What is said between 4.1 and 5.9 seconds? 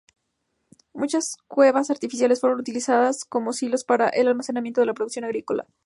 almacenamiento de la producción agrícola.